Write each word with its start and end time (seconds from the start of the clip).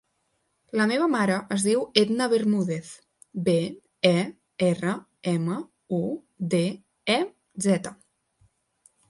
La 0.79 0.85
meva 0.91 1.07
mare 1.15 1.33
es 1.55 1.65
diu 1.67 1.83
Edna 2.01 2.27
Bermudez: 2.31 2.89
be, 3.49 3.55
e, 4.13 4.17
erra, 4.69 4.95
ema, 5.35 5.59
u, 6.01 6.01
de, 6.57 6.65
e, 7.19 7.21
zeta. 7.69 7.95